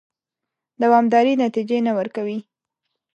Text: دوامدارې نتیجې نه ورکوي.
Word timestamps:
دوامدارې 0.81 1.33
نتیجې 1.43 1.77
نه 1.87 1.91
ورکوي. 1.97 2.37